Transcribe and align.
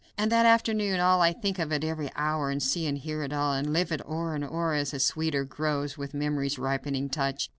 And 0.17 0.31
that 0.31 0.47
afternoon! 0.47 0.99
Ah! 0.99 1.19
I 1.19 1.31
think 1.31 1.59
of 1.59 1.71
it 1.71 1.83
every 1.83 2.09
hour, 2.15 2.49
and 2.49 2.63
see 2.63 2.87
and 2.87 2.97
hear 2.97 3.21
it 3.21 3.31
all, 3.31 3.53
and 3.53 3.71
live 3.71 3.91
it 3.91 4.01
o'er 4.07 4.33
and 4.33 4.43
o'er, 4.43 4.73
as 4.73 4.95
it 4.95 5.03
sweeter 5.03 5.43
grows 5.43 5.95
with 5.95 6.15
memory's 6.15 6.57
ripening 6.57 7.07
touch. 7.07 7.49